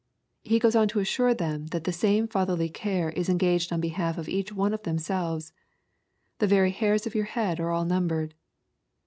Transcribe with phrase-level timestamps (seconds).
[0.43, 4.17] He goes on to assure them that the same Fatherly care is engaged on behalf
[4.17, 5.53] of each one of them selves:—
[6.39, 8.33] "The very hairs of your head are all numbered.